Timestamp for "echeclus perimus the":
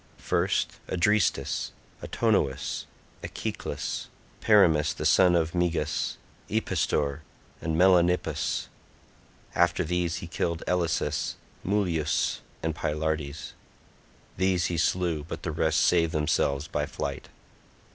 3.21-5.05